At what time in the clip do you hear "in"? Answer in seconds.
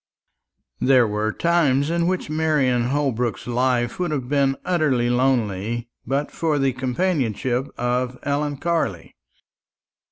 1.91-2.07